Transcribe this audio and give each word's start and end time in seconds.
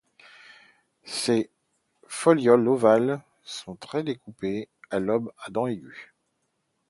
Ses 1.05 1.51
folioles 2.07 2.67
ovales 2.67 3.21
sont 3.43 3.75
très 3.75 4.01
découpées, 4.01 4.67
à 4.89 4.97
lobes 4.97 5.31
et 5.47 5.51
dents 5.51 5.67
aigus. 5.67 5.95